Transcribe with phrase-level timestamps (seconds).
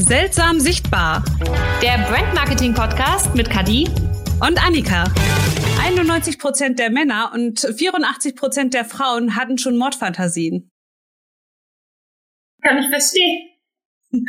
[0.00, 1.22] Seltsam sichtbar.
[1.82, 3.86] Der Brand Marketing Podcast mit Kadi
[4.40, 5.04] und Annika.
[5.78, 10.70] 91 Prozent der Männer und 84 Prozent der Frauen hatten schon Mordfantasien.
[12.62, 13.50] Kann ich verstehen.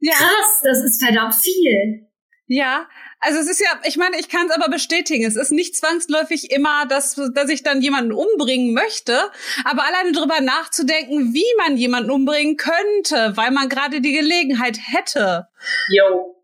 [0.00, 0.14] ja.
[0.14, 2.08] Krass, das ist verdammt viel.
[2.46, 2.88] Ja,
[3.24, 5.24] also es ist ja, ich meine, ich kann es aber bestätigen.
[5.24, 9.16] Es ist nicht zwangsläufig immer, dass, dass ich dann jemanden umbringen möchte,
[9.64, 15.46] aber alleine drüber nachzudenken, wie man jemanden umbringen könnte, weil man gerade die Gelegenheit hätte.
[15.88, 16.34] Jo.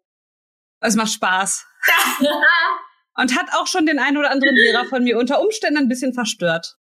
[0.80, 1.66] Es macht Spaß.
[3.16, 6.15] Und hat auch schon den einen oder anderen Lehrer von mir unter Umständen ein bisschen
[6.15, 6.77] verstört.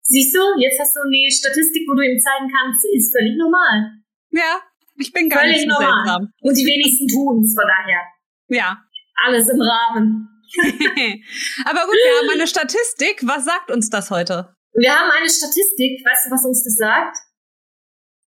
[0.00, 4.00] Siehst du, jetzt hast du eine Statistik, wo du ihm zeigen kannst, ist völlig normal.
[4.30, 4.62] Ja,
[4.96, 6.06] ich bin gar völlig nicht so normal.
[6.06, 6.32] seltsam.
[6.40, 8.15] Und die wenigsten tun es, von daher.
[8.48, 8.78] Ja.
[9.24, 10.28] Alles im Rahmen.
[11.64, 13.20] Aber gut, wir haben eine Statistik.
[13.22, 14.54] Was sagt uns das heute?
[14.74, 16.04] Wir haben eine Statistik.
[16.04, 17.16] Weißt du, was uns das sagt?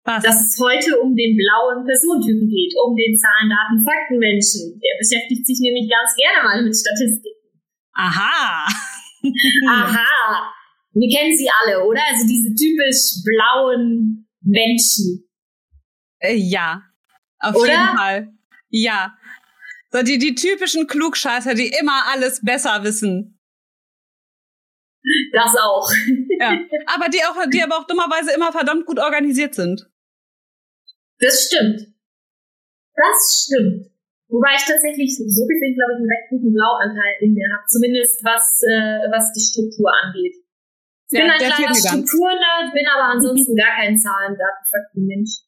[0.05, 0.23] Was?
[0.25, 4.81] Dass es heute um den blauen Personentypen geht, um den Zahlen, Daten, Fakten Menschen.
[4.81, 7.61] Der beschäftigt sich nämlich ganz gerne mal mit Statistiken.
[7.93, 8.67] Aha.
[9.69, 10.53] Aha.
[10.93, 12.01] Wir kennen sie alle, oder?
[12.09, 15.29] Also diese typisch blauen Menschen.
[16.21, 16.83] Äh, ja.
[17.41, 17.71] Auf oder?
[17.71, 18.29] jeden Fall.
[18.71, 19.15] Ja.
[19.91, 23.39] So die, die typischen Klugscheißer, die immer alles besser wissen.
[25.33, 25.91] Das auch.
[26.39, 26.59] Ja.
[26.87, 29.91] Aber die auch, die aber auch dummerweise immer verdammt gut organisiert sind.
[31.19, 31.95] Das stimmt.
[32.95, 33.91] Das stimmt.
[34.29, 37.65] Wobei ich tatsächlich so gesehen, glaube ich, einen recht guten Blauanteil in mir habe.
[37.67, 40.37] Zumindest was, äh, was die Struktur angeht.
[41.11, 45.41] Ich ja, bin ein kleiner Strukturnerd, bin aber ansonsten gar kein Zahlen, Daten, Fakten Mensch.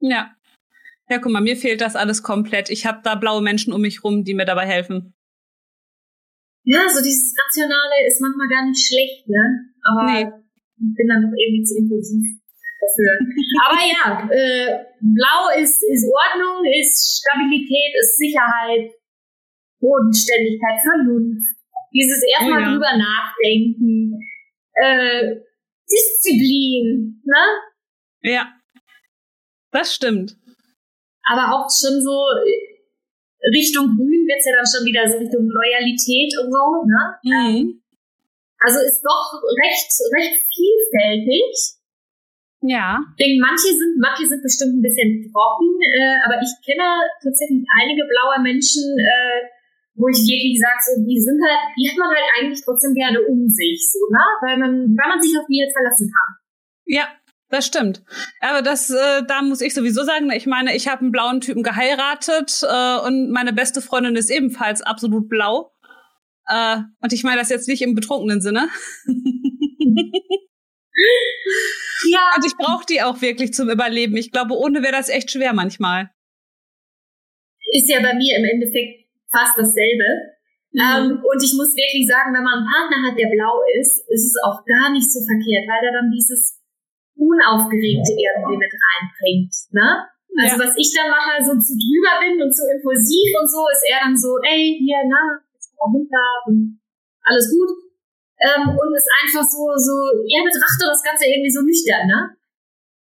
[0.00, 0.34] Ja.
[1.08, 2.70] Ja, guck mal, mir fehlt das alles komplett.
[2.70, 5.14] Ich habe da blaue Menschen um mich rum, die mir dabei helfen.
[6.64, 9.68] Ja, so dieses Rationale ist manchmal gar nicht schlecht, ne?
[9.84, 10.24] Aber nee.
[10.24, 12.40] ich bin dann doch irgendwie zu impulsiv
[12.80, 13.12] dafür.
[13.68, 18.92] Aber ja, äh, blau ist, ist Ordnung, ist Stabilität, ist Sicherheit,
[19.78, 21.52] Bodenständigkeit, Vernunft.
[21.92, 22.70] Dieses erstmal oh ja.
[22.72, 24.20] drüber nachdenken,
[24.72, 25.36] äh,
[25.84, 27.44] Disziplin, ne?
[28.22, 28.54] Ja,
[29.70, 30.38] das stimmt
[31.24, 32.14] aber auch schon so
[32.44, 32.74] äh,
[33.52, 37.02] Richtung Grün wird's ja dann schon wieder so Richtung Loyalität und so, ne?
[37.24, 37.84] Mhm.
[38.60, 39.28] Also ist doch
[39.60, 41.52] recht, recht vielfältig.
[42.64, 42.96] Ja.
[43.12, 47.60] Ich denke, manche sind, manche sind bestimmt ein bisschen trocken, äh, aber ich kenne tatsächlich
[47.76, 49.52] einige blaue Menschen, äh,
[50.00, 53.20] wo ich wirklich sage, so, die sind halt, die hat man halt eigentlich trotzdem gerne
[53.20, 54.24] um sich, so, ne?
[54.40, 56.30] Weil man, weil man sich auf die jetzt verlassen kann.
[56.88, 57.04] Ja,
[57.50, 58.02] das stimmt.
[58.40, 61.62] Aber das, äh, da muss ich sowieso sagen, ich meine, ich habe einen blauen Typen
[61.62, 65.72] geheiratet äh, und meine beste Freundin ist ebenfalls absolut blau.
[66.48, 68.68] Äh, und ich meine das jetzt nicht im betrunkenen Sinne.
[72.10, 72.30] ja.
[72.36, 74.16] Und ich brauche die auch wirklich zum Überleben.
[74.16, 76.10] Ich glaube, ohne wäre das echt schwer manchmal.
[77.72, 80.04] Ist ja bei mir im Endeffekt fast dasselbe.
[80.72, 80.80] Mhm.
[80.80, 84.26] Ähm, und ich muss wirklich sagen, wenn man einen Partner hat, der blau ist, ist
[84.26, 86.63] es auch gar nicht so verkehrt, weil er dann dieses
[87.16, 89.54] Unaufgeregte irgendwie mit reinbringt.
[89.70, 90.08] Ne?
[90.34, 90.62] Also ja.
[90.66, 94.02] was ich dann mache, so zu drüber bin und so impulsiv und so, ist er
[94.02, 96.82] dann so, ey, hier, na, jetzt mal runter und
[97.22, 97.70] alles gut.
[98.42, 99.94] Ähm, und ist einfach so, so,
[100.26, 102.20] er betrachtet das Ganze irgendwie so nüchtern, ne?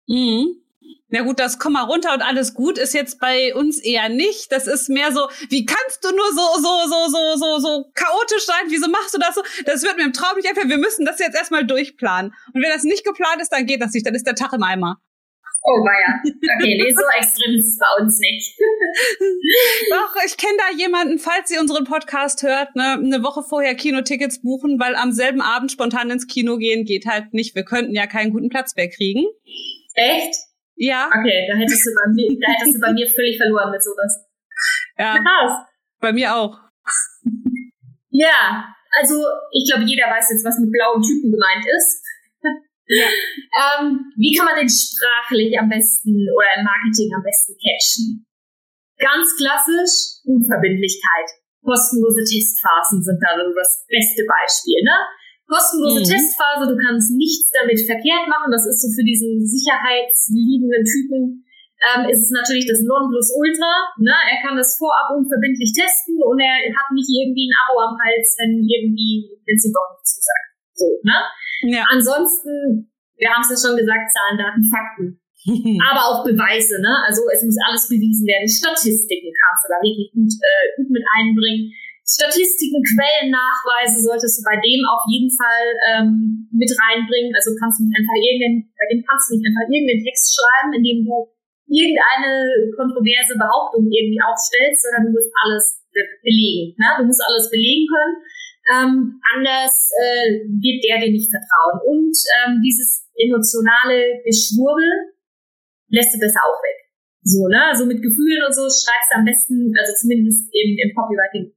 [0.08, 0.67] Mhm.
[1.10, 4.52] Na gut, das komm mal runter und alles gut ist jetzt bei uns eher nicht.
[4.52, 8.44] Das ist mehr so, wie kannst du nur so, so, so, so, so, so chaotisch
[8.44, 8.66] sein?
[8.68, 9.42] Wieso machst du das so?
[9.64, 10.68] Das wird mir im Traum nicht einfach.
[10.68, 12.34] Wir müssen das jetzt erstmal durchplanen.
[12.52, 14.06] Und wenn das nicht geplant ist, dann geht das nicht.
[14.06, 15.00] Dann ist der Tag im Eimer.
[15.62, 16.20] Oh weia.
[16.24, 18.56] Okay, nee, so extrem ist es bei uns nicht.
[19.90, 24.40] Doch, ich kenne da jemanden, falls ihr unseren Podcast hört, ne, eine Woche vorher Kinotickets
[24.40, 27.54] buchen, weil am selben Abend spontan ins Kino gehen geht halt nicht.
[27.54, 29.26] Wir könnten ja keinen guten Platz mehr kriegen.
[29.94, 30.47] Echt?
[30.78, 31.10] Ja.
[31.10, 34.24] Okay, da hättest du bei mir, da hättest du bei mir völlig verloren mit sowas.
[34.96, 35.18] Ja.
[35.18, 35.66] Krass.
[36.00, 36.58] Bei mir auch.
[38.10, 39.14] Ja, also
[39.52, 42.02] ich glaube, jeder weiß jetzt, was mit blauen Typen gemeint ist.
[42.86, 43.06] Ja.
[43.82, 48.26] ähm, wie kann man denn sprachlich am besten oder im Marketing am besten catchen?
[48.98, 51.42] Ganz klassisch Unverbindlichkeit.
[51.62, 54.80] Kostenlose Testphasen sind da so das beste Beispiel.
[54.82, 54.98] Ne?
[55.48, 56.10] Kostenlose mhm.
[56.12, 58.52] Testphase, du kannst nichts damit verkehrt machen.
[58.52, 61.48] Das ist so für diesen sicherheitsliebenden Typen
[61.78, 63.94] ähm, ist es natürlich das Nonplusultra.
[64.02, 64.10] Ne?
[64.10, 68.34] Er kann das vorab unverbindlich testen und er hat nicht irgendwie ein Abo am Hals,
[68.38, 70.46] wenn irgendwie, wenn ihm doch nicht zusagt.
[70.74, 71.18] So, ne?
[71.74, 71.82] Ja.
[71.90, 75.06] Ansonsten, wir haben es ja schon gesagt, Zahlen, Daten, Fakten.
[75.86, 76.92] Aber auch Beweise, ne?
[77.06, 78.46] Also es muss alles bewiesen werden.
[78.46, 81.70] Statistiken kannst du da wirklich gut, äh, gut mit einbringen.
[82.08, 87.36] Statistiken, Quellen, Nachweise solltest du bei dem auf jeden Fall ähm, mit reinbringen.
[87.36, 90.72] Also kannst du nicht einfach irgendeinen, bei dem kannst du nicht einfach irgendeinen Text schreiben,
[90.72, 91.28] in dem du
[91.68, 92.32] irgendeine
[92.72, 95.84] kontroverse Behauptung irgendwie aufstellst, sondern du musst alles
[96.24, 96.72] belegen.
[96.80, 96.88] Ne?
[96.96, 98.16] Du musst alles belegen können.
[98.72, 98.94] Ähm,
[99.36, 101.76] anders äh, wird der dir nicht vertrauen.
[101.92, 105.12] Und ähm, dieses emotionale Geschwurbel
[105.92, 106.88] lässt du besser auch weg.
[107.20, 107.68] So, ne?
[107.68, 111.52] Also mit Gefühlen und so schreibst du am besten, also zumindest eben im Copywriting,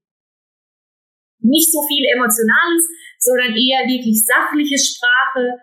[1.41, 2.85] nicht so viel Emotionales,
[3.19, 5.61] sondern eher wirklich sachliche Sprache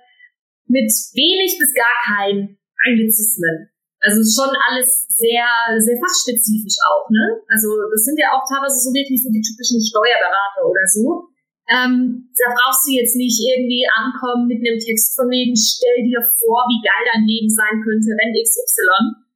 [0.68, 3.70] mit wenig bis gar kein Anglizismen.
[3.98, 5.42] Also schon alles sehr,
[5.82, 7.42] sehr fachspezifisch auch, ne?
[7.50, 11.26] Also das sind ja auch teilweise so wirklich so die typischen Steuerberater oder so.
[11.66, 16.22] Ähm, da brauchst du jetzt nicht irgendwie ankommen mit einem Text von wegen, stell dir
[16.40, 19.26] vor, wie geil dein Leben sein könnte, wenn XY.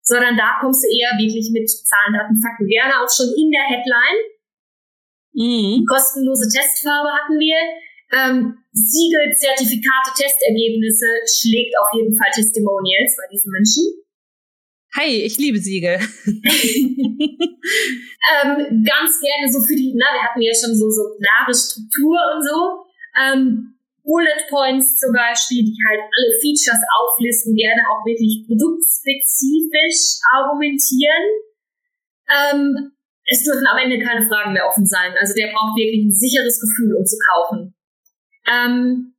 [0.00, 2.70] Sondern da kommst du eher wirklich mit Zahlen, Daten, Fakten.
[2.70, 4.37] Gerne auch schon in der Headline
[5.38, 5.86] Mhm.
[5.86, 7.54] Kostenlose Testfarbe hatten wir.
[8.10, 13.84] Ähm, Siegel, Zertifikate, Testergebnisse schlägt auf jeden Fall Testimonials bei diesen Menschen.
[14.96, 16.00] Hi, ich liebe Siegel.
[16.26, 16.42] ähm,
[18.82, 22.42] ganz gerne so für die, na, wir hatten ja schon so, so klare Struktur und
[22.42, 22.82] so.
[23.14, 31.28] Ähm, Bullet Points zum Beispiel, die halt alle Features auflisten, gerne auch wirklich produktspezifisch argumentieren.
[32.26, 32.97] Ähm,
[33.28, 35.12] es dürfen am Ende keine Fragen mehr offen sein.
[35.20, 37.76] Also der braucht wirklich ein sicheres Gefühl, um zu kaufen.
[38.48, 39.14] Ähm,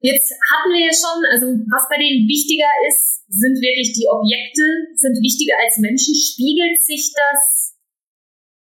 [0.00, 4.64] jetzt hatten wir ja schon, also was bei denen wichtiger ist, sind wirklich die Objekte,
[4.96, 6.14] sind wichtiger als Menschen.
[6.16, 7.76] Spiegelt sich das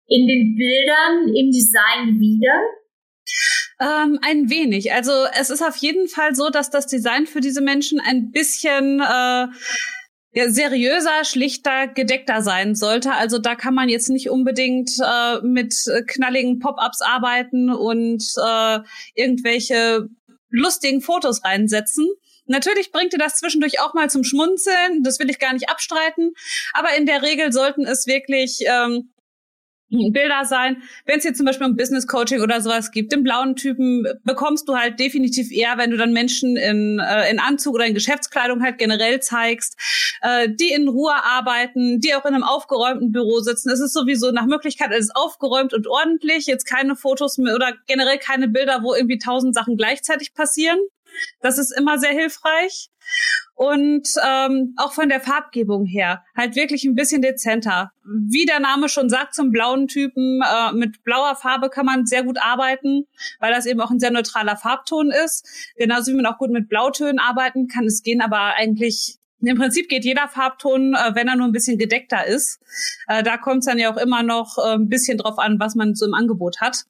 [0.07, 2.63] in den Bildern, im Design wieder?
[3.81, 4.93] Ähm, ein wenig.
[4.93, 9.01] Also es ist auf jeden Fall so, dass das Design für diese Menschen ein bisschen
[9.01, 9.47] äh,
[10.33, 13.13] ja, seriöser, schlichter, gedeckter sein sollte.
[13.13, 15.75] Also da kann man jetzt nicht unbedingt äh, mit
[16.07, 18.79] knalligen Pop-ups arbeiten und äh,
[19.15, 20.09] irgendwelche
[20.51, 22.07] lustigen Fotos reinsetzen.
[22.47, 26.33] Natürlich bringt ihr das zwischendurch auch mal zum Schmunzeln, das will ich gar nicht abstreiten,
[26.73, 29.11] aber in der Regel sollten es wirklich ähm,
[29.91, 30.83] Bilder sein.
[31.07, 34.69] Wenn es jetzt zum Beispiel um Business Coaching oder sowas gibt, den blauen Typen bekommst
[34.69, 38.63] du halt definitiv eher, wenn du dann Menschen in, äh, in Anzug oder in Geschäftskleidung
[38.63, 39.77] halt generell zeigst,
[40.21, 43.71] äh, die in Ruhe arbeiten, die auch in einem aufgeräumten Büro sitzen.
[43.71, 46.47] Es ist sowieso nach Möglichkeit alles aufgeräumt und ordentlich.
[46.47, 50.79] Jetzt keine Fotos mehr oder generell keine Bilder, wo irgendwie tausend Sachen gleichzeitig passieren.
[51.41, 52.91] Das ist immer sehr hilfreich
[53.59, 57.91] und ähm, auch von der Farbgebung her halt wirklich ein bisschen dezenter.
[58.05, 62.23] Wie der Name schon sagt, zum blauen Typen äh, mit blauer Farbe kann man sehr
[62.23, 63.09] gut arbeiten,
[63.41, 65.45] weil das eben auch ein sehr neutraler Farbton ist.
[65.77, 67.87] Genauso wie man auch gut mit Blautönen arbeiten kann.
[67.87, 71.79] Es gehen aber eigentlich im Prinzip geht jeder Farbton, äh, wenn er nur ein bisschen
[71.79, 72.61] gedeckter ist.
[73.09, 75.75] Äh, da kommt es dann ja auch immer noch äh, ein bisschen drauf an, was
[75.75, 76.85] man so im Angebot hat.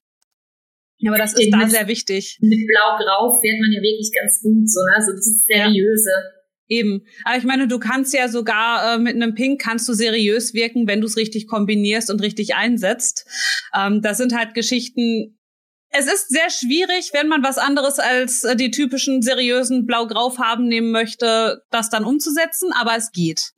[1.06, 2.36] Aber das ist da sehr wichtig.
[2.42, 4.96] Mit Blau-Grau fährt man ja wirklich ganz gut, so, ne?
[4.96, 6.10] Also dieses Seriöse.
[6.10, 6.37] Ja.
[6.68, 7.06] Eben.
[7.24, 10.86] Aber ich meine, du kannst ja sogar äh, mit einem Pink kannst du seriös wirken,
[10.86, 13.26] wenn du es richtig kombinierst und richtig einsetzt.
[13.74, 15.38] Ähm, das sind halt Geschichten.
[15.90, 20.90] Es ist sehr schwierig, wenn man was anderes als äh, die typischen seriösen Blau-Grau-Farben nehmen
[20.90, 23.52] möchte, das dann umzusetzen, aber es geht.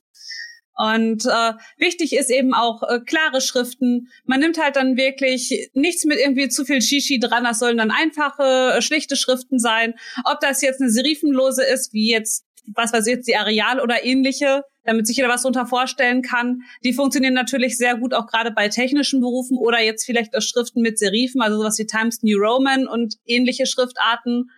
[0.81, 4.09] Und äh, wichtig ist eben auch äh, klare Schriften.
[4.25, 7.45] Man nimmt halt dann wirklich nichts mit irgendwie zu viel Shishi dran.
[7.45, 9.93] Das sollen dann einfache, äh, schlichte Schriften sein.
[10.25, 14.05] Ob das jetzt eine serifenlose ist, wie jetzt was weiß ich jetzt, die Areal oder
[14.05, 16.63] ähnliche, damit sich jeder was darunter vorstellen kann.
[16.85, 20.99] Die funktionieren natürlich sehr gut auch gerade bei technischen Berufen oder jetzt vielleicht Schriften mit
[20.99, 24.51] Serifen, also sowas wie Times New Roman und ähnliche Schriftarten.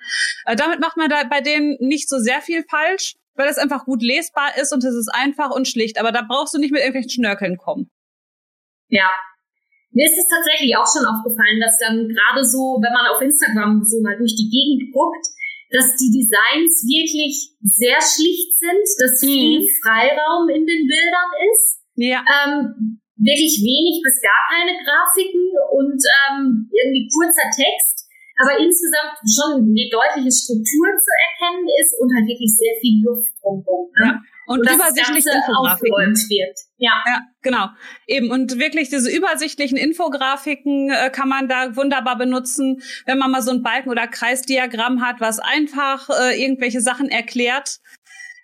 [0.47, 3.85] Äh, damit macht man da bei denen nicht so sehr viel falsch, weil es einfach
[3.85, 5.99] gut lesbar ist und es ist einfach und schlicht.
[5.99, 7.91] Aber da brauchst du nicht mit irgendwelchen Schnörkeln kommen.
[8.89, 9.11] Ja.
[9.91, 13.85] Mir ist es tatsächlich auch schon aufgefallen, dass dann gerade so, wenn man auf Instagram
[13.85, 15.27] so mal durch die Gegend guckt,
[15.73, 19.27] dass die Designs wirklich sehr schlicht sind, dass mhm.
[19.27, 21.81] viel Freiraum in den Bildern ist.
[21.97, 22.21] Ja.
[22.21, 28.02] Ähm, wirklich wenig bis gar keine Grafiken und ähm, irgendwie kurzer Text,
[28.43, 33.31] aber insgesamt schon eine deutliche Struktur zu erkennen ist und halt wirklich sehr viel Luft
[33.41, 33.91] drumherum.
[34.01, 34.07] Ne?
[34.07, 34.21] Ja.
[34.47, 36.15] Und, und übersichtliche Infografiken.
[36.29, 36.59] wird.
[36.77, 37.03] Ja.
[37.07, 37.69] ja, genau.
[38.09, 38.31] Eben.
[38.31, 43.53] Und wirklich diese übersichtlichen Infografiken äh, kann man da wunderbar benutzen, wenn man mal so
[43.53, 47.79] ein Balken- oder Kreisdiagramm hat, was einfach äh, irgendwelche Sachen erklärt.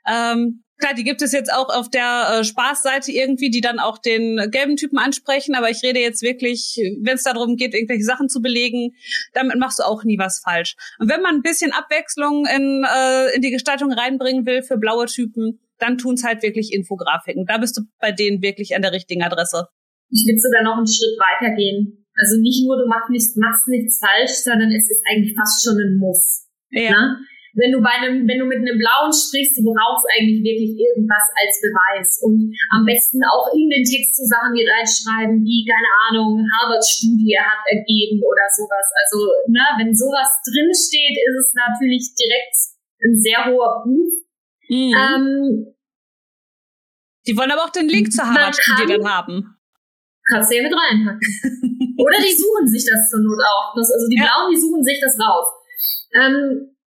[0.07, 3.99] Ähm, Klar, die gibt es jetzt auch auf der äh, Spaßseite irgendwie, die dann auch
[3.99, 8.29] den gelben Typen ansprechen, aber ich rede jetzt wirklich, wenn es darum geht, irgendwelche Sachen
[8.29, 8.95] zu belegen,
[9.33, 10.77] damit machst du auch nie was falsch.
[11.01, 15.07] Und wenn man ein bisschen Abwechslung in, äh, in die Gestaltung reinbringen will für blaue
[15.07, 17.45] Typen, dann tun's halt wirklich Infografiken.
[17.47, 19.69] Da bist du bei denen wirklich an der richtigen Adresse.
[20.11, 22.07] Ich würde sogar noch einen Schritt weiter gehen.
[22.15, 25.79] Also nicht nur, du machst nichts, machst nichts falsch, sondern es ist eigentlich fast schon
[25.79, 26.47] ein Muss.
[26.71, 26.91] Ja.
[26.91, 27.19] Ne?
[27.59, 31.27] Wenn du bei einem, wenn du mit einem Blauen sprichst, du brauchst eigentlich wirklich irgendwas
[31.35, 32.23] als Beweis.
[32.23, 37.35] Und am besten auch in den Text so Sachen mit reinschreiben, wie, keine Ahnung, Harvard-Studie
[37.35, 38.87] hat ergeben oder sowas.
[38.95, 39.19] Also,
[39.51, 42.57] ne, wenn sowas drinsteht, ist es natürlich direkt
[43.03, 44.15] ein sehr hoher Proof.
[44.71, 44.95] Mhm.
[44.95, 45.75] Ähm,
[47.27, 49.59] die wollen aber auch den Link zur Harvard-Studie dann haben.
[50.31, 51.21] Kannst du ja mit reinpacken.
[51.99, 53.75] Oder die suchen sich das zur Not auch.
[53.75, 54.25] Das, also die ja.
[54.25, 55.49] Blauen, die suchen sich das raus.
[56.15, 56.78] Ähm,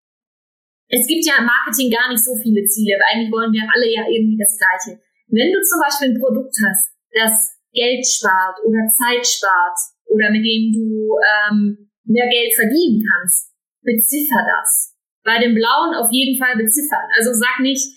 [0.91, 3.87] es gibt ja im Marketing gar nicht so viele Ziele, weil eigentlich wollen wir alle
[3.87, 4.99] ja irgendwie das Gleiche.
[5.31, 9.79] Wenn du zum Beispiel ein Produkt hast, das Geld spart oder Zeit spart
[10.11, 14.91] oder mit dem du ähm, mehr Geld verdienen kannst, beziffer das.
[15.23, 17.07] Bei dem Blauen auf jeden Fall beziffern.
[17.15, 17.87] Also sag nicht,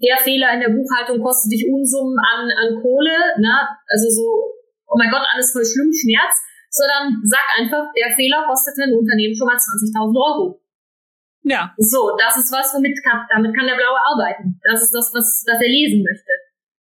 [0.00, 3.68] der Fehler in der Buchhaltung kostet dich Unsummen an, an Kohle, ne?
[3.92, 4.24] also so,
[4.88, 6.38] oh mein Gott, alles voll schlimm, Schmerz,
[6.70, 10.62] sondern sag einfach, der Fehler kostete ein Unternehmen schon mal 20.000 Euro.
[11.46, 11.70] Ja.
[11.78, 14.58] So, das ist was, womit kann, damit kann der Blaue arbeiten.
[14.66, 16.34] Das ist das, was, was er lesen möchte.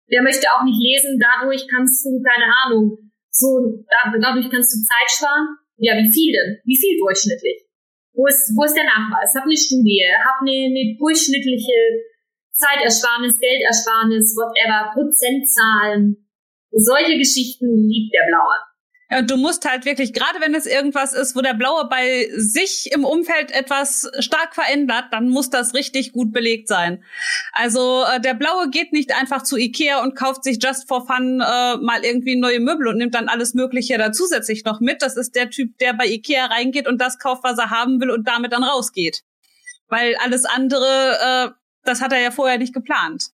[0.10, 2.98] Der möchte auch nicht lesen, dadurch kannst du, keine Ahnung,
[3.30, 5.62] so, dadurch kannst du Zeit sparen.
[5.78, 6.58] Ja, wie viel denn?
[6.66, 7.62] Wie viel durchschnittlich?
[8.14, 9.36] Wo ist, wo ist der Nachweis?
[9.36, 12.10] Hab eine Studie, hab eine, eine durchschnittliche
[12.56, 16.26] Zeitersparnis, Geldersparnis, whatever, Prozentzahlen.
[16.72, 18.56] Solche Geschichten liebt der Blaue.
[19.16, 22.30] Ja, und du musst halt wirklich, gerade wenn es irgendwas ist, wo der Blaue bei
[22.36, 27.02] sich im Umfeld etwas stark verändert, dann muss das richtig gut belegt sein.
[27.54, 31.40] Also äh, der Blaue geht nicht einfach zu Ikea und kauft sich just for fun
[31.40, 35.02] äh, mal irgendwie neue Möbel und nimmt dann alles Mögliche da zusätzlich noch mit.
[35.02, 38.12] Das ist der Typ, der bei Ikea reingeht und das kauft, was er haben will
[38.12, 39.24] und damit dann rausgeht.
[39.88, 43.30] Weil alles andere äh, das hat er ja vorher nicht geplant.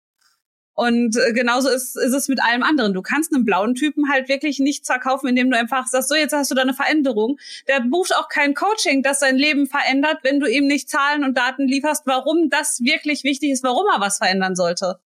[0.79, 2.93] Und äh, genauso ist, ist es mit allem anderen.
[2.93, 6.31] Du kannst einen blauen Typen halt wirklich nichts verkaufen, indem du einfach sagst, so jetzt
[6.31, 7.37] hast du da eine Veränderung.
[7.67, 11.37] Der bucht auch kein Coaching, das sein Leben verändert, wenn du ihm nicht Zahlen und
[11.37, 15.01] Daten lieferst, warum das wirklich wichtig ist, warum er was verändern sollte.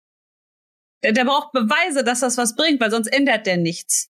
[1.03, 4.09] Der, der braucht Beweise, dass das was bringt, weil sonst ändert der nichts.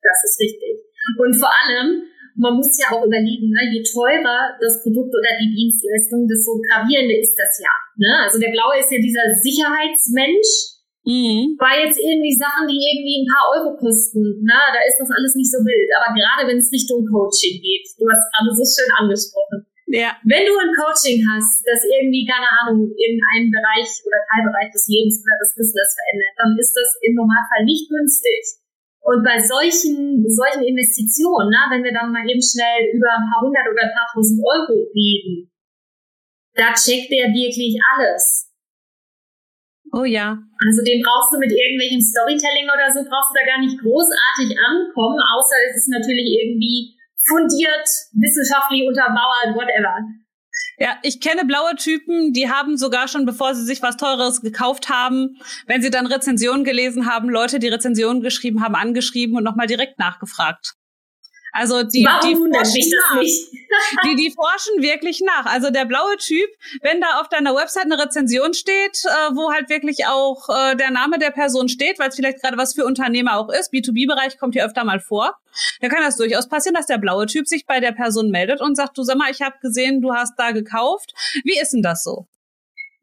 [0.00, 0.84] Das ist richtig.
[1.18, 2.02] Und vor allem,
[2.38, 7.18] man muss ja auch überlegen, ne, je teurer das Produkt oder die Dienstleistung, desto gravierender
[7.18, 7.74] ist das ja.
[7.98, 8.10] Ne?
[8.22, 10.78] Also der Blaue ist ja dieser Sicherheitsmensch.
[11.02, 11.58] Mhm.
[11.58, 15.34] Bei jetzt irgendwie Sachen, die irgendwie ein paar Euro kosten, na, da ist das alles
[15.34, 15.88] nicht so wild.
[15.98, 19.66] Aber gerade wenn es Richtung Coaching geht, du hast gerade so schön angesprochen.
[19.88, 20.20] Ja.
[20.22, 25.24] Wenn du ein Coaching hast, das irgendwie, keine Ahnung, irgendeinen Bereich oder Teilbereich des Lebens
[25.24, 28.67] oder des Business verändert, dann ist das im Normalfall nicht günstig.
[29.00, 33.40] Und bei solchen, solchen Investitionen, na, wenn wir dann mal eben schnell über ein paar
[33.40, 35.48] hundert oder ein paar tausend Euro reden,
[36.54, 38.48] da checkt der wirklich alles.
[39.94, 40.36] Oh ja.
[40.36, 44.52] Also den brauchst du mit irgendwelchem Storytelling oder so, brauchst du da gar nicht großartig
[44.58, 49.96] ankommen, außer es ist natürlich irgendwie fundiert, wissenschaftlich untermauert, whatever.
[50.78, 54.88] Ja, ich kenne blaue Typen, die haben sogar schon, bevor sie sich was Teures gekauft
[54.88, 55.36] haben,
[55.66, 59.98] wenn sie dann Rezensionen gelesen haben, Leute, die Rezensionen geschrieben haben, angeschrieben und nochmal direkt
[59.98, 60.74] nachgefragt.
[61.58, 63.20] Also die, Warum die forschen nach.
[64.04, 65.44] die, die forschen wirklich nach.
[65.46, 66.48] Also der blaue Typ,
[66.82, 70.92] wenn da auf deiner Website eine Rezension steht, äh, wo halt wirklich auch äh, der
[70.92, 74.54] Name der Person steht, weil es vielleicht gerade was für Unternehmer auch ist, B2B-Bereich kommt
[74.54, 75.34] hier öfter mal vor,
[75.80, 78.76] da kann das durchaus passieren, dass der blaue Typ sich bei der Person meldet und
[78.76, 81.12] sagt, du sag mal, ich habe gesehen, du hast da gekauft.
[81.42, 82.28] Wie ist denn das so?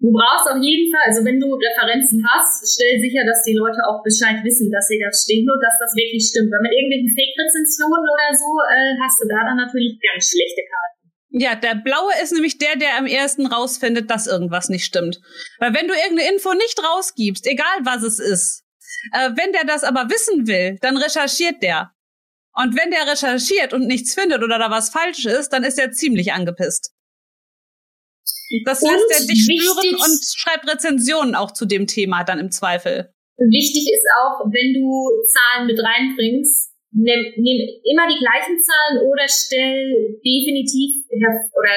[0.03, 3.79] Du brauchst auf jeden Fall, also wenn du Referenzen hast, stell sicher, dass die Leute
[3.87, 6.51] auch Bescheid wissen, dass sie das stehen und dass das wirklich stimmt.
[6.51, 10.95] Weil mit irgendwelchen Fake-Rezensionen oder so äh, hast du da dann natürlich ganz schlechte Karten.
[11.31, 15.19] Ja, der blaue ist nämlich der, der am ersten rausfindet, dass irgendwas nicht stimmt.
[15.59, 18.63] Weil wenn du irgendeine Info nicht rausgibst, egal was es ist,
[19.11, 21.91] äh, wenn der das aber wissen will, dann recherchiert der.
[22.53, 25.91] Und wenn der recherchiert und nichts findet oder da was falsch ist, dann ist er
[25.91, 26.94] ziemlich angepisst.
[28.65, 32.51] Das und lässt er dich spüren und schreibt Rezensionen auch zu dem Thema dann im
[32.51, 33.13] Zweifel.
[33.37, 39.27] Wichtig ist auch, wenn du Zahlen mit reinbringst, nimm, nimm immer die gleichen Zahlen oder
[39.27, 41.75] stell definitiv oder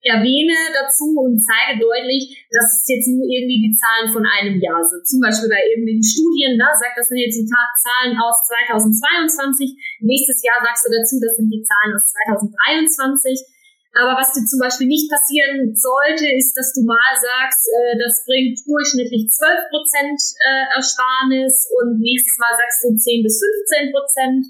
[0.00, 4.80] erwähne dazu und zeige deutlich, dass es jetzt nur irgendwie die Zahlen von einem Jahr
[4.80, 5.04] sind.
[5.04, 9.76] Zum Beispiel bei irgendwelchen Studien, da sagt das sind jetzt die Zahlen aus 2022.
[10.00, 12.04] Nächstes Jahr sagst du dazu, das sind die Zahlen aus
[12.48, 13.59] 2023
[13.90, 18.22] aber was dir zum Beispiel nicht passieren sollte, ist, dass du mal sagst, äh, das
[18.22, 24.42] bringt durchschnittlich 12 Prozent äh, Ersparnis und nächstes Mal sagst du 10 bis 15 Prozent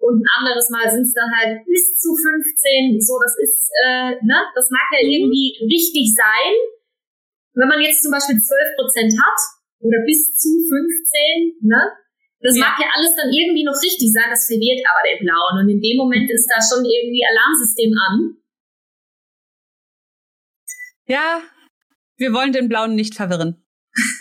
[0.00, 2.96] und ein anderes Mal sind es dann halt bis zu 15.
[3.00, 5.12] So, das ist, äh, ne, das mag ja mhm.
[5.12, 6.52] irgendwie wichtig sein.
[7.52, 9.40] Wenn man jetzt zum Beispiel 12 Prozent hat
[9.80, 11.80] oder bis zu 15, ne,
[12.40, 15.64] Das mag ja alles dann irgendwie noch richtig sein, das verwirrt aber den Blauen.
[15.64, 18.40] Und in dem Moment ist da schon irgendwie Alarmsystem an.
[21.06, 21.40] Ja,
[22.16, 23.62] wir wollen den Blauen nicht verwirren.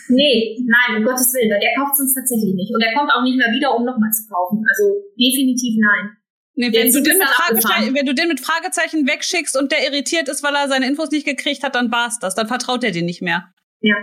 [0.07, 2.71] Nee, nein, um Gottes Willen, der kauft es uns tatsächlich nicht.
[2.73, 4.63] Und er kommt auch nicht mehr wieder, um nochmal zu kaufen.
[4.63, 4.83] Also
[5.19, 6.17] definitiv nein.
[6.57, 10.41] Nee, wenn, du den mit wenn du den mit Fragezeichen wegschickst und der irritiert ist,
[10.41, 12.33] weil er seine Infos nicht gekriegt hat, dann war's das.
[12.35, 13.51] Dann vertraut er dir nicht mehr.
[13.81, 13.95] Ja.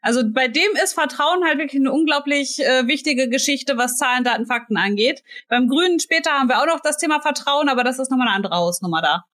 [0.00, 4.46] Also bei dem ist Vertrauen halt wirklich eine unglaublich äh, wichtige Geschichte, was Zahlen, Daten,
[4.46, 5.22] Fakten angeht.
[5.48, 8.36] Beim Grünen später haben wir auch noch das Thema Vertrauen, aber das ist nochmal eine
[8.36, 9.24] andere Hausnummer da.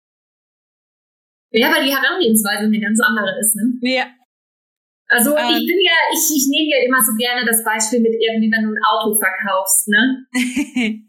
[1.54, 3.78] Ja, weil die Herangehensweise eine ganz andere ist, ne?
[3.82, 4.06] Ja.
[5.06, 8.18] Also ähm, ich bin ja, ich, ich nehme ja immer so gerne das Beispiel mit
[8.18, 10.26] irgendwie, wenn du ein Auto verkaufst, ne?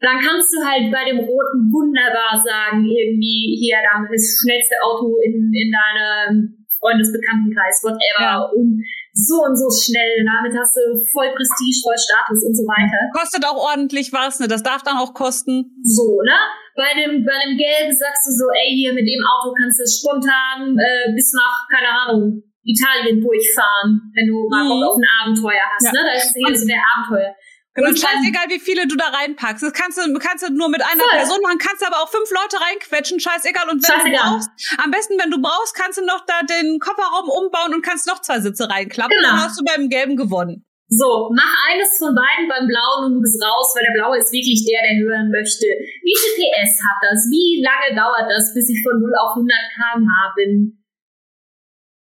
[0.00, 4.76] dann kannst du halt bei dem Roten wunderbar sagen, irgendwie, hier, da ist das schnellste
[4.86, 8.38] Auto in, in deinem Freundesbekanntenkreis, whatever, ja.
[8.54, 8.80] und
[9.12, 13.10] so und so schnell, damit hast du voll Prestige, voll Status und so weiter.
[13.12, 14.46] Kostet auch ordentlich was, ne?
[14.46, 15.74] Das darf dann auch kosten.
[15.82, 16.38] So, ne?
[16.76, 19.84] Bei dem, bei dem Gelben sagst du so, ey, hier mit dem Auto kannst du
[19.84, 24.84] spontan äh, bis nach, keine Ahnung, Italien durchfahren, wenn du mal mhm.
[24.84, 25.92] auf ein Abenteuer hast, ja.
[25.92, 26.00] ne?
[26.06, 27.34] Da ist eher so der Abenteuer.
[27.74, 29.62] Genau, und scheißegal, wie viele du da reinpackst.
[29.62, 31.18] Das kannst du, kannst du nur mit einer Voll.
[31.22, 33.70] Person machen, kannst aber auch fünf Leute reinquetschen, scheißegal.
[33.70, 34.18] Und wenn scheißegal.
[34.18, 34.50] du brauchst,
[34.82, 38.20] am besten, wenn du brauchst, kannst du noch da den Kofferraum umbauen und kannst noch
[38.22, 39.14] zwei Sitze reinklappen.
[39.14, 39.28] Genau.
[39.30, 40.66] Dann hast du beim Gelben gewonnen.
[40.90, 44.34] So, mach eines von beiden beim Blauen und du bist raus, weil der Blaue ist
[44.34, 45.70] wirklich der, der hören möchte.
[46.02, 47.30] Wie viel PS hat das?
[47.30, 50.82] Wie lange dauert das, bis ich von 0 auf 100 km/h bin?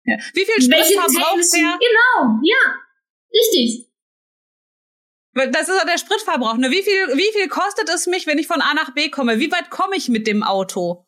[0.10, 0.18] Ja.
[0.34, 1.78] Wie viel Sprit verbraucht der?
[1.78, 2.82] Genau, ja,
[3.30, 3.88] richtig.
[5.48, 6.58] Das ist auch der Spritverbrauch.
[6.58, 6.69] Ne?
[6.72, 9.39] Wie viel, wie viel kostet es mich, wenn ich von A nach B komme?
[9.39, 11.05] Wie weit komme ich mit dem Auto?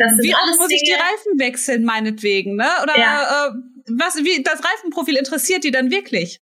[0.00, 2.70] wie oft muss ich die Reifen wechseln, meinetwegen, ne?
[2.82, 3.20] Oder ja.
[3.20, 3.52] äh,
[4.00, 6.40] was, wie das Reifenprofil interessiert die dann wirklich?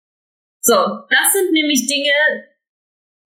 [0.62, 2.48] So, das sind nämlich Dinge,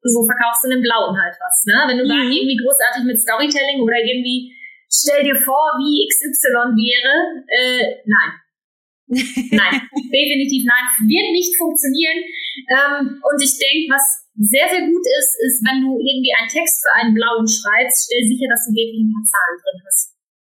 [0.02, 1.78] so verkaufst du in dem Blauen halt was, ne?
[1.86, 2.08] Wenn du mhm.
[2.08, 4.50] da irgendwie großartig mit Storytelling oder irgendwie
[4.90, 8.45] stell dir vor, wie XY wäre, äh, nein
[9.06, 9.74] nein,
[10.10, 12.18] definitiv nein, wird nicht funktionieren.
[12.66, 16.82] Ähm, und ich denke, was sehr, sehr gut ist, ist, wenn du irgendwie einen Text
[16.82, 20.02] für einen blauen schreibst, stell sicher, dass du wirklich ein paar Zahlen drin hast.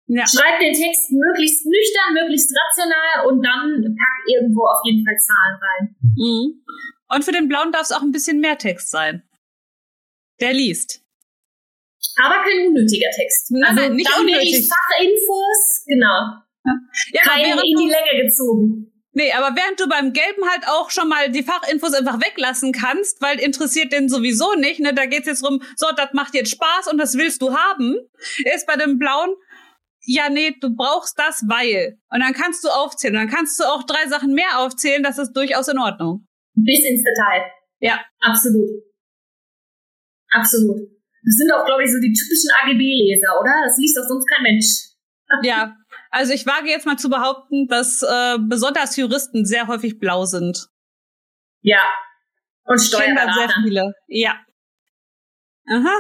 [0.07, 0.25] Ja.
[0.25, 5.57] Schreib den Text möglichst nüchtern, möglichst rational und dann pack irgendwo auf jeden Fall Zahlen
[5.59, 5.85] rein.
[6.15, 6.63] Mhm.
[7.09, 9.23] Und für den blauen darf es auch ein bisschen mehr Text sein.
[10.41, 11.03] Der liest.
[12.23, 13.51] Aber kein unnötiger Text.
[13.51, 14.69] Nein, also nicht unnötig.
[14.69, 16.46] Fachinfos, genau.
[17.13, 18.93] Ja, Keine in die Länge gezogen.
[19.13, 23.23] Nee, aber während du beim Gelben halt auch schon mal die Fachinfos einfach weglassen kannst,
[23.23, 24.93] weil interessiert den sowieso nicht, ne?
[24.93, 27.97] Da geht's jetzt drum, so, das macht jetzt Spaß und das willst du haben,
[28.55, 29.35] ist bei dem Blauen,
[30.07, 31.99] ja, nee, du brauchst das, weil.
[32.11, 33.17] Und dann kannst du aufzählen.
[33.17, 36.27] Und dann kannst du auch drei Sachen mehr aufzählen, das ist durchaus in Ordnung.
[36.55, 37.51] Bis ins Detail.
[37.81, 38.05] Ja.
[38.21, 38.69] Absolut.
[40.31, 40.77] Absolut.
[41.25, 43.53] Das sind auch, glaube ich, so die typischen AGB-Leser, oder?
[43.65, 44.93] Das liest doch sonst kein Mensch.
[45.43, 45.75] Ja,
[46.17, 50.69] also ich wage jetzt mal zu behaupten, dass äh, besonders Juristen sehr häufig blau sind.
[51.61, 51.83] Ja.
[52.65, 53.35] Und Steuerberater.
[53.35, 53.93] sehr viele.
[54.07, 54.41] Ja.
[55.69, 55.95] Aha.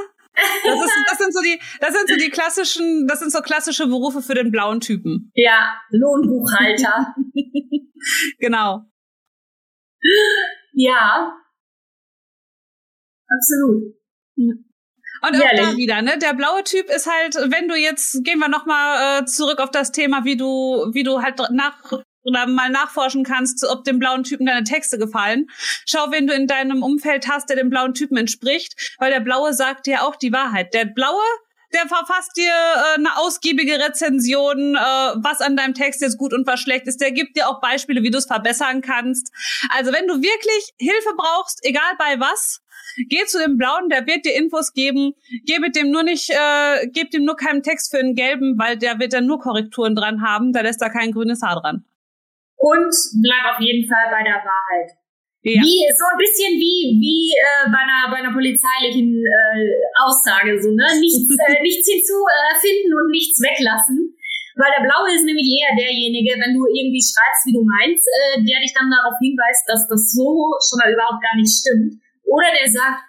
[0.64, 3.86] Das, ist, das sind so die, das sind so die klassischen, das sind so klassische
[3.86, 5.30] Berufe für den blauen Typen.
[5.34, 7.14] Ja, Lohnbuchhalter.
[8.38, 8.86] genau.
[10.72, 11.36] Ja.
[13.28, 13.94] Absolut.
[15.22, 15.70] Und auch Ehrlich?
[15.70, 16.18] da wieder, ne?
[16.18, 19.92] Der blaue Typ ist halt, wenn du jetzt, gehen wir nochmal äh, zurück auf das
[19.92, 21.76] Thema, wie du, wie du halt nach
[22.26, 25.46] oder mal nachforschen kannst, ob dem blauen Typen deine Texte gefallen.
[25.86, 29.54] Schau, wen du in deinem Umfeld hast, der dem blauen Typen entspricht, weil der blaue
[29.54, 30.74] sagt dir auch die Wahrheit.
[30.74, 31.22] Der blaue
[31.72, 36.46] der verfasst dir äh, eine ausgiebige Rezension, äh, was an deinem Text jetzt gut und
[36.46, 37.00] was schlecht ist.
[37.00, 39.32] Der gibt dir auch Beispiele, wie du es verbessern kannst.
[39.70, 42.62] Also wenn du wirklich Hilfe brauchst, egal bei was,
[43.08, 45.12] Geh zu dem Blauen, der wird dir Infos geben.
[45.44, 48.76] Geh mit dem nur nicht, äh, gib dem nur keinen Text für den Gelben, weil
[48.78, 50.52] der wird dann nur Korrekturen dran haben.
[50.52, 51.84] Da lässt er kein grünes Haar dran.
[52.56, 54.90] Und bleib auf jeden Fall bei der Wahrheit.
[55.46, 55.62] Ja.
[55.62, 60.74] Wie, so ein bisschen wie, wie äh, bei, einer, bei einer polizeilichen äh, Aussage, so,
[60.74, 60.90] ne?
[60.98, 64.10] Nichts, äh, nichts hinzuerfinden äh, und nichts weglassen.
[64.58, 68.42] Weil der Blaue ist nämlich eher derjenige, wenn du irgendwie schreibst, wie du meinst, äh,
[68.42, 72.02] der dich dann darauf hinweist, dass das so schon mal überhaupt gar nicht stimmt.
[72.26, 73.02] Oder der sagt,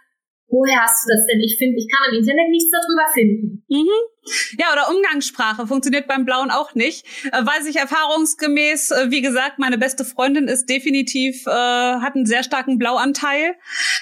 [0.50, 1.42] woher hast du das denn?
[1.42, 3.66] Ich finde, ich kann im Internet nichts darüber finden.
[3.70, 4.18] Mhm.
[4.58, 7.06] Ja, oder Umgangssprache funktioniert beim Blauen auch nicht.
[7.32, 12.26] Äh, weiß ich erfahrungsgemäß, äh, wie gesagt, meine beste Freundin ist definitiv, äh, hat einen
[12.26, 13.56] sehr starken Blauanteil.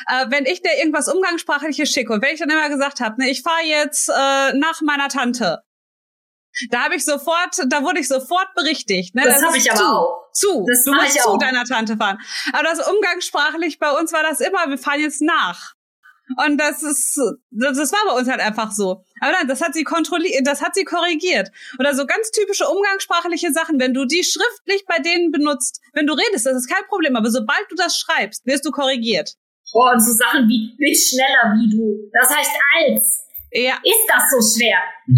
[0.07, 3.41] Äh, wenn ich der irgendwas Umgangssprachliches schicke wenn ich dann immer gesagt habe, ne, ich
[3.41, 5.59] fahre jetzt äh, nach meiner Tante,
[6.69, 9.15] da habe ich sofort, da wurde ich sofort berichtigt.
[9.15, 9.23] Ne?
[9.23, 10.31] Das, das habe ich aber auch.
[10.31, 10.65] zu.
[10.67, 11.37] Das du musst ich zu auch.
[11.37, 12.19] deiner Tante fahren.
[12.53, 15.73] Aber das umgangssprachlich bei uns war das immer, wir fahren jetzt nach.
[16.43, 17.19] Und das ist,
[17.51, 19.03] das, das war bei uns halt einfach so.
[19.21, 21.51] Aber nein, das hat sie kontrolliert, das hat sie korrigiert.
[21.77, 26.13] Oder so ganz typische umgangssprachliche Sachen, wenn du die schriftlich bei denen benutzt, wenn du
[26.13, 29.35] redest, das ist kein Problem, aber sobald du das schreibst, wirst du korrigiert.
[29.73, 32.09] Oh, und so Sachen wie, bin schneller wie du.
[32.13, 33.24] Das heißt als.
[33.57, 34.77] Ja, Ist das so schwer?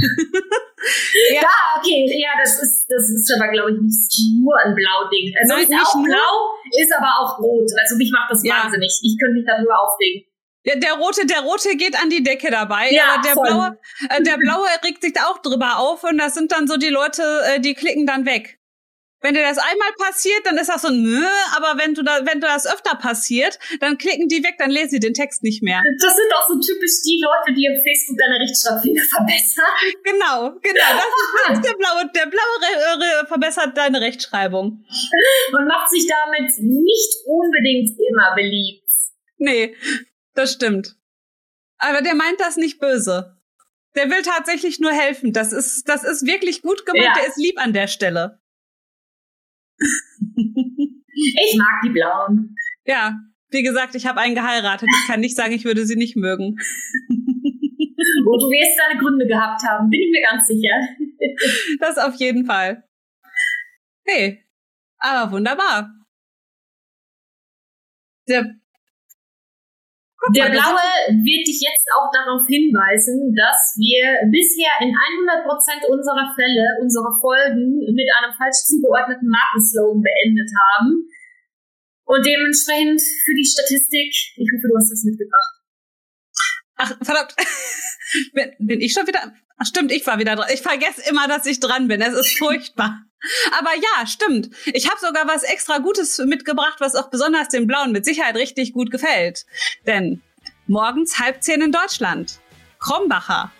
[1.33, 1.41] Ja.
[1.41, 5.33] ja, okay, ja, das ist, das ist aber, glaube ich, nicht nur ein Blau-Ding.
[5.41, 6.05] Also Nein, ist nicht auch nur.
[6.05, 7.67] blau, ist aber auch rot.
[7.81, 8.63] Also mich macht das Ja.
[8.63, 8.93] wahnsinnig.
[9.01, 10.23] Ich könnte mich darüber aufregen.
[10.63, 13.47] Ja, der rote, der rote geht an die Decke dabei, Ja, aber der voll.
[13.47, 16.77] blaue, äh, der blaue regt sich da auch drüber auf und das sind dann so
[16.77, 18.56] die Leute, äh, die klicken dann weg.
[19.27, 21.21] Wenn dir das einmal passiert, dann ist das so, nö,
[21.57, 24.91] aber wenn du da, wenn du das öfter passiert, dann klicken die weg, dann lesen
[24.91, 25.83] sie den Text nicht mehr.
[25.99, 29.65] Das sind auch so typisch die Leute, die auf Facebook deine Rechtschreibfehler verbessern.
[30.05, 34.85] Genau, genau, das ist, der blaue, der blaue verbessert deine Rechtschreibung.
[35.51, 38.89] Und macht sich damit nicht unbedingt immer beliebt.
[39.39, 39.75] Nee,
[40.35, 40.95] das stimmt.
[41.79, 43.35] Aber der meint das nicht böse.
[43.97, 45.33] Der will tatsächlich nur helfen.
[45.33, 47.07] Das ist, das ist wirklich gut gemeint.
[47.07, 47.13] Ja.
[47.13, 48.39] Der ist lieb an der Stelle.
[49.79, 52.55] Ich mag die Blauen.
[52.85, 54.87] Ja, wie gesagt, ich habe einen geheiratet.
[55.01, 56.57] Ich kann nicht sagen, ich würde sie nicht mögen.
[57.09, 60.75] Und du wirst deine Gründe gehabt haben, bin ich mir ganz sicher.
[61.79, 62.83] Das auf jeden Fall.
[64.05, 64.43] Hey,
[64.99, 65.93] aber wunderbar.
[68.27, 68.55] Der,
[70.35, 70.87] Der Blaue
[71.23, 77.79] wird dich jetzt auch darauf hinweisen, dass wir bisher in 100% unserer Fälle unsere Folgen
[77.95, 81.07] mit einem falsch zugeordneten Markenslogan beendet haben.
[82.07, 85.56] Und dementsprechend für die Statistik, ich hoffe, du hast das mitgebracht.
[86.77, 87.35] Ach, verdammt.
[88.59, 89.33] Bin, ich schon wieder?
[89.57, 90.49] Ach, stimmt, ich war wieder dran.
[90.53, 92.01] Ich vergesse immer, dass ich dran bin.
[92.01, 93.01] Es ist furchtbar.
[93.57, 94.49] Aber ja, stimmt.
[94.65, 98.73] Ich habe sogar was extra Gutes mitgebracht, was auch besonders den Blauen mit Sicherheit richtig
[98.73, 99.45] gut gefällt.
[99.87, 100.21] Denn
[100.67, 102.39] morgens halb zehn in Deutschland.
[102.79, 103.51] Krombacher.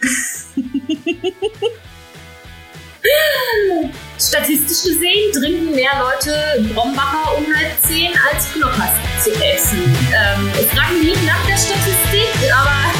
[4.20, 8.92] Statistisch gesehen trinken mehr Leute Brombacher um halb zehn als Knoppers
[9.24, 9.80] zu essen.
[10.12, 12.92] Ähm, ich frage mich nicht nach der Statistik, aber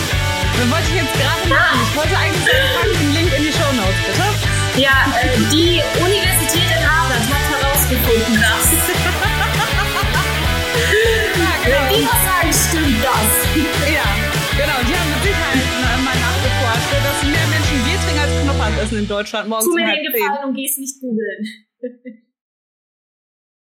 [0.57, 1.79] Das wollte ich jetzt gerade machen.
[1.85, 4.25] Ich wollte eigentlich sagen, den Link in die Shownotes, bitte.
[4.81, 8.73] ja, äh, die Universität in Harvard hat herausgefunden, dass
[11.69, 13.50] wenn die was sagen, stimmt das.
[18.81, 20.03] Dass mehr Menschen Bier trinken als Knoppers essen in Deutschland morgens Tu um mir halb
[20.03, 20.13] den.
[20.13, 21.47] Gefallen und geh's nicht googeln.